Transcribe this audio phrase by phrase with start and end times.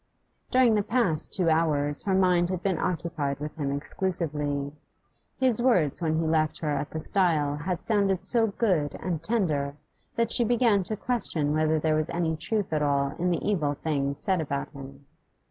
[0.49, 4.73] During the past two hours her mind had been occupied with him exclusively;
[5.37, 9.75] his words when he left her at the stile had sounded so good and tender
[10.15, 13.75] that she began to question whether there was any truth at all in the evil
[13.75, 15.05] things said about him.